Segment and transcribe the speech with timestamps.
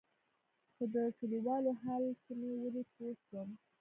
[0.75, 3.49] خو د كليوالو حال چې مې ولېد پوه سوم.